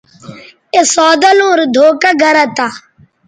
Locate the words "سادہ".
0.93-1.29